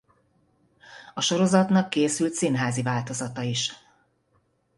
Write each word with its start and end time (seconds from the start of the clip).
A 1.13 1.21
sorozatnak 1.21 1.89
készült 1.89 2.33
színházi 2.33 2.81
változata 2.81 3.41
is. 3.41 3.71